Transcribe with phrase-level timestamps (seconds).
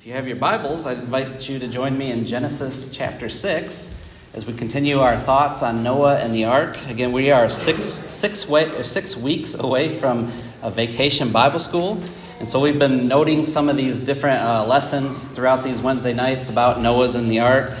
[0.00, 4.32] If you have your Bibles, I invite you to join me in Genesis chapter 6
[4.32, 6.78] as we continue our thoughts on Noah and the ark.
[6.88, 10.32] Again, we are six, six, way, six weeks away from
[10.62, 12.00] a vacation Bible school.
[12.38, 16.48] And so we've been noting some of these different uh, lessons throughout these Wednesday nights
[16.48, 17.72] about Noah's and the ark.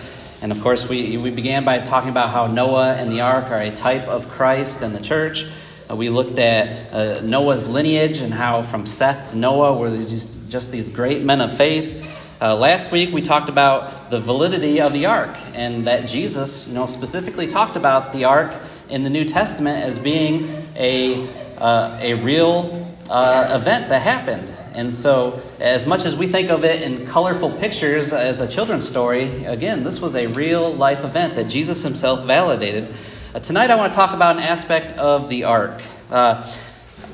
[0.42, 3.62] And of course, we, we began by talking about how Noah and the ark are
[3.62, 5.50] a type of Christ and the church.
[5.90, 10.39] Uh, we looked at uh, Noah's lineage and how from Seth to Noah were just,
[10.50, 12.18] just these great men of faith.
[12.42, 16.74] Uh, last week we talked about the validity of the ark and that Jesus, you
[16.74, 18.52] know, specifically talked about the ark
[18.88, 21.28] in the New Testament as being a
[21.58, 24.50] uh, a real uh, event that happened.
[24.74, 28.88] And so, as much as we think of it in colorful pictures as a children's
[28.88, 32.92] story, again, this was a real life event that Jesus himself validated.
[33.34, 35.80] Uh, tonight, I want to talk about an aspect of the ark.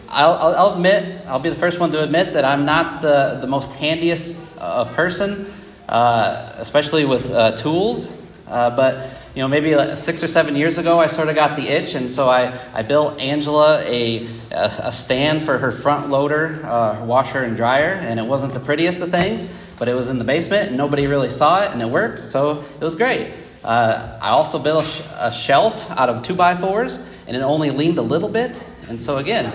[0.09, 3.47] I'll, I'll, admit, I'll be the first one to admit that I'm not the, the
[3.47, 5.47] most handiest uh, person,
[5.89, 8.25] uh, especially with uh, tools.
[8.49, 11.57] Uh, but you know, maybe like six or seven years ago, I sort of got
[11.57, 16.09] the itch, and so I, I built Angela a, a, a stand for her front
[16.09, 20.09] loader, uh, washer and dryer, and it wasn't the prettiest of things, but it was
[20.09, 23.31] in the basement, and nobody really saw it, and it worked, so it was great.
[23.63, 27.41] Uh, I also built a, sh- a shelf out of two by fours, and it
[27.41, 29.47] only leaned a little bit, and so again,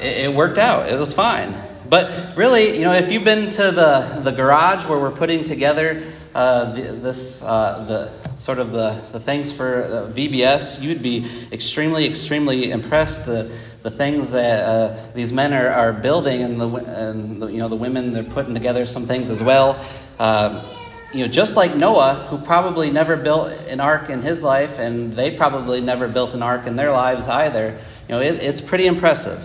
[0.00, 0.88] it, it worked out.
[0.88, 1.54] It was fine.
[1.88, 6.02] But really, you know, if you've been to the, the garage where we're putting together
[6.34, 11.26] uh, the, this uh, the sort of the, the things for uh, VBS, you'd be
[11.50, 13.26] extremely, extremely impressed.
[13.26, 13.50] The,
[13.82, 17.68] the things that uh, these men are, are building, and the, and the, you know
[17.68, 19.82] the women they're putting together some things as well.
[20.18, 20.60] Um,
[21.12, 25.12] you know, just like Noah, who probably never built an ark in his life, and
[25.12, 27.78] they probably never built an ark in their lives either.
[28.08, 29.42] You know, it, it's pretty impressive.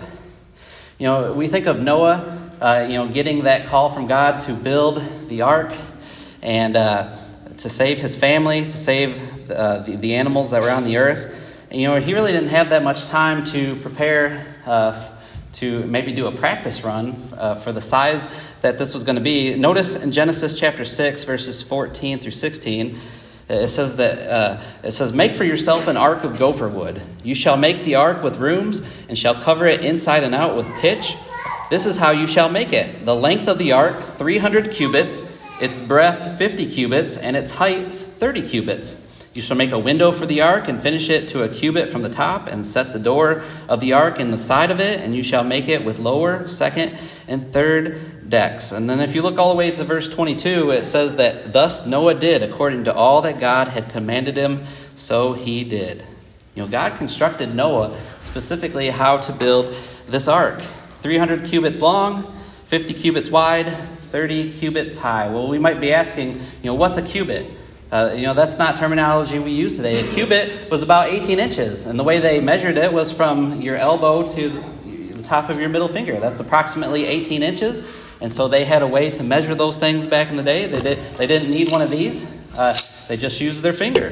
[0.98, 4.52] You know, we think of Noah, uh, you know, getting that call from God to
[4.52, 5.74] build the ark
[6.42, 7.16] and uh,
[7.56, 11.66] to save his family, to save uh, the, the, animals that were on the earth.
[11.70, 14.92] And, you know, he really didn't have that much time to prepare uh,
[15.54, 18.28] to maybe do a practice run uh, for the size
[18.60, 19.56] that this was going to be.
[19.56, 22.98] Notice in Genesis chapter 6, verses 14 through 16.
[23.48, 27.00] It says that uh, it says, "Make for yourself an ark of gopher wood.
[27.22, 30.66] You shall make the ark with rooms, and shall cover it inside and out with
[30.76, 31.14] pitch.
[31.68, 35.38] This is how you shall make it: the length of the ark three hundred cubits,
[35.60, 39.03] its breadth fifty cubits, and its height thirty cubits.
[39.34, 42.02] You shall make a window for the ark, and finish it to a cubit from
[42.02, 45.12] the top, and set the door of the ark in the side of it, and
[45.12, 46.96] you shall make it with lower, second,
[47.26, 48.70] and third decks.
[48.70, 51.84] And then if you look all the way to verse 22, it says that thus
[51.84, 54.64] Noah did according to all that God had commanded him,
[54.94, 56.04] so he did.
[56.54, 59.74] You know, God constructed Noah specifically how to build
[60.06, 62.32] this ark 300 cubits long,
[62.66, 65.28] 50 cubits wide, 30 cubits high.
[65.28, 67.50] Well, we might be asking, you know, what's a cubit?
[67.94, 70.00] Uh, you know, that's not terminology we use today.
[70.00, 73.76] A cubit was about 18 inches, and the way they measured it was from your
[73.76, 74.48] elbow to
[75.12, 76.18] the top of your middle finger.
[76.18, 77.88] That's approximately 18 inches.
[78.20, 80.66] And so they had a way to measure those things back in the day.
[80.66, 82.28] They, did, they didn't need one of these,
[82.58, 84.10] uh, they just used their finger.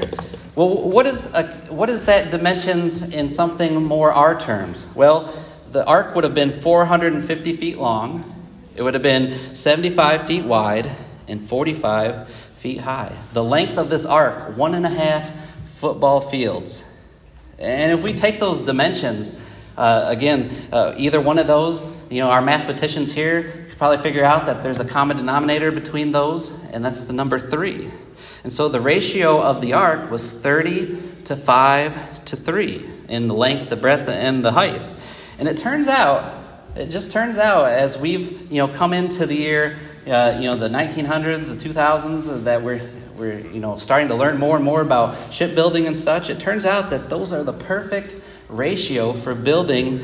[0.55, 4.89] Well, what is, a, what is that dimensions in something more our terms?
[4.95, 5.37] Well,
[5.73, 8.23] the ark would have been 450 feet long,
[8.77, 10.89] it would have been 75 feet wide,
[11.27, 13.11] and 45 feet high.
[13.33, 15.29] The length of this ark, one and a half
[15.65, 16.89] football fields.
[17.59, 19.45] And if we take those dimensions,
[19.77, 24.23] uh, again, uh, either one of those, you know, our mathematicians here could probably figure
[24.23, 27.91] out that there's a common denominator between those, and that's the number three.
[28.43, 33.35] And so the ratio of the ark was 30 to 5 to 3 in the
[33.35, 34.81] length, the breadth, and the height.
[35.37, 36.33] And it turns out,
[36.77, 39.75] it just turns out as we've you know come into the year,
[40.07, 42.81] uh, you know the 1900s, the 2000s, that we're
[43.17, 46.29] we're you know starting to learn more and more about shipbuilding and such.
[46.29, 48.15] It turns out that those are the perfect
[48.49, 50.03] ratio for building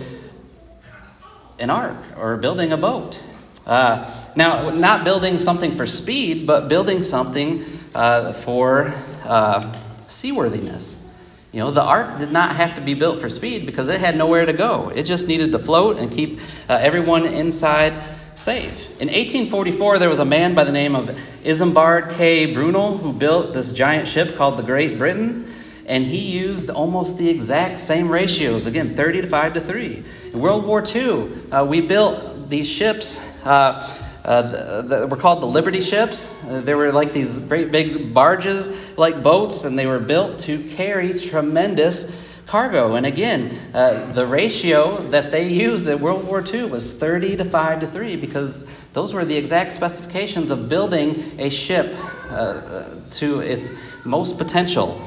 [1.59, 3.21] an ark or building a boat.
[3.65, 7.63] Uh, now, not building something for speed, but building something
[7.93, 8.93] uh, for
[9.25, 9.71] uh,
[10.07, 11.05] seaworthiness.
[11.51, 14.15] You know, the ark did not have to be built for speed because it had
[14.15, 14.89] nowhere to go.
[14.89, 17.93] It just needed to float and keep uh, everyone inside
[18.35, 18.89] safe.
[19.01, 21.09] In 1844, there was a man by the name of
[21.43, 22.53] Isambard K.
[22.53, 25.53] Brunel who built this giant ship called the Great Britain
[25.85, 30.03] and he used almost the exact same ratios again 30 to 5 to 3
[30.33, 35.47] in world war ii uh, we built these ships uh, uh, the, were called the
[35.47, 36.43] Liberty ships.
[36.45, 40.61] Uh, they were like these great big barges, like boats, and they were built to
[40.69, 42.95] carry tremendous cargo.
[42.95, 47.45] And again, uh, the ratio that they used in World War II was 30 to
[47.45, 51.95] 5 to 3 because Those were the exact specifications of building a ship
[52.31, 54.99] uh, to its most potential.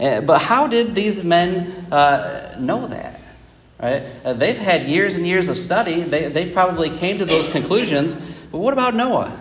[0.00, 3.20] Uh, but how did these men uh, know that?
[3.80, 4.06] Right?
[4.24, 6.00] Uh, they've had years and years of study.
[6.00, 8.14] They, they've probably came to those conclusions.
[8.50, 9.38] But what about Noah?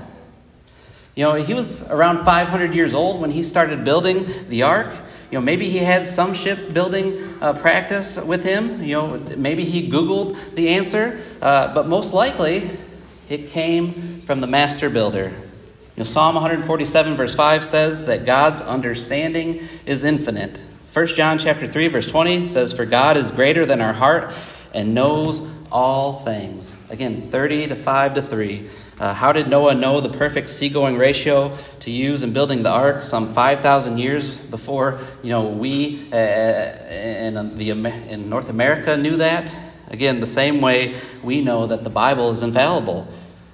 [1.15, 4.93] You know, he was around 500 years old when he started building the ark.
[5.31, 8.83] You know, maybe he had some shipbuilding uh, practice with him.
[8.83, 11.21] You know, maybe he Googled the answer.
[11.41, 12.69] Uh, but most likely,
[13.27, 15.33] it came from the master builder.
[15.95, 20.61] You know, Psalm 147, verse 5 says that God's understanding is infinite.
[20.93, 24.33] 1 John chapter 3, verse 20 says, For God is greater than our heart
[24.73, 26.81] and knows all things.
[26.89, 28.69] Again, 30 to 5 to 3.
[28.97, 33.01] Uh, how did Noah know the perfect seagoing ratio to use in building the ark
[33.01, 39.53] some 5,000 years before you know, we uh, in, the, in North America knew that?
[39.89, 43.07] Again, the same way we know that the Bible is infallible.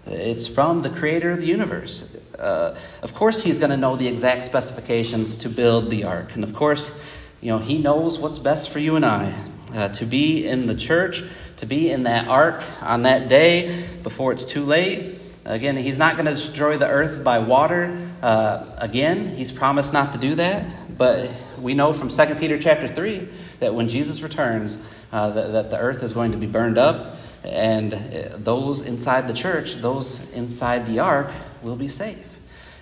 [0.06, 2.16] It's from the creator of the universe.
[2.38, 6.36] Uh, of course, he's going to know the exact specifications to build the ark.
[6.36, 7.04] And of course,
[7.42, 9.34] you know, he knows what's best for you and I.
[9.74, 11.24] Uh, to be in the church,
[11.58, 16.16] to be in that ark on that day before it's too late, Again, he's not
[16.16, 17.98] going to destroy the earth by water.
[18.22, 20.66] Uh, again, he's promised not to do that.
[20.98, 23.28] But we know from 2 Peter chapter 3
[23.60, 24.78] that when Jesus returns,
[25.12, 29.28] uh, that, that the earth is going to be burned up, and uh, those inside
[29.28, 31.32] the church, those inside the ark,
[31.64, 32.38] will be safe.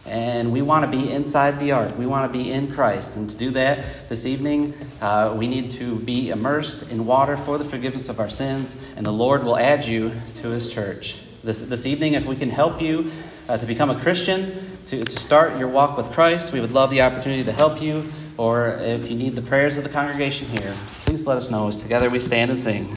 [0.06, 1.98] And we want to be inside the ark.
[1.98, 3.16] We want to be in Christ.
[3.16, 7.58] And to do that this evening, uh, we need to be immersed in water for
[7.58, 11.68] the forgiveness of our sins, and the Lord will add you to his church this,
[11.68, 13.12] this evening, if we can help you
[13.48, 14.54] uh, to become a Christian,
[14.86, 18.12] to, to start your walk with Christ, we would love the opportunity to help you.
[18.38, 21.78] Or if you need the prayers of the congregation here, please let us know as
[21.78, 22.88] together we stand and sing.